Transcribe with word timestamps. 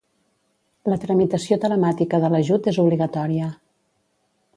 La 0.93 0.97
tramitació 1.03 1.57
telemàtica 1.65 2.21
de 2.23 2.31
l'ajut 2.37 2.71
és 2.73 2.79
obligatòria. 2.85 3.51